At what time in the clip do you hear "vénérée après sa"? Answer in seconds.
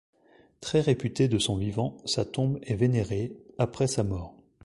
2.73-4.03